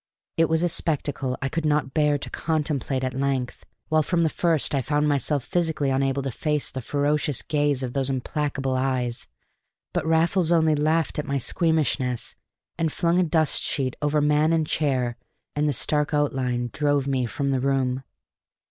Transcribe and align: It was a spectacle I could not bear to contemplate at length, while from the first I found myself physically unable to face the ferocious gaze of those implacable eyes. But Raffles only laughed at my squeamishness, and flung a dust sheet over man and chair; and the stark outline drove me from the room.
It 0.35 0.49
was 0.49 0.63
a 0.63 0.67
spectacle 0.67 1.37
I 1.43 1.47
could 1.49 1.63
not 1.63 1.93
bear 1.93 2.17
to 2.17 2.29
contemplate 2.31 3.03
at 3.03 3.13
length, 3.13 3.67
while 3.89 4.01
from 4.01 4.23
the 4.23 4.29
first 4.31 4.73
I 4.73 4.81
found 4.81 5.07
myself 5.07 5.43
physically 5.43 5.91
unable 5.91 6.23
to 6.23 6.31
face 6.31 6.71
the 6.71 6.81
ferocious 6.81 7.43
gaze 7.43 7.83
of 7.83 7.93
those 7.93 8.09
implacable 8.09 8.73
eyes. 8.73 9.27
But 9.93 10.07
Raffles 10.07 10.51
only 10.51 10.73
laughed 10.73 11.19
at 11.19 11.27
my 11.27 11.37
squeamishness, 11.37 12.33
and 12.79 12.91
flung 12.91 13.19
a 13.19 13.23
dust 13.23 13.61
sheet 13.61 13.95
over 14.01 14.21
man 14.21 14.53
and 14.53 14.65
chair; 14.65 15.17
and 15.55 15.69
the 15.69 15.71
stark 15.71 16.15
outline 16.15 16.71
drove 16.73 17.05
me 17.05 17.27
from 17.27 17.51
the 17.51 17.59
room. 17.59 18.01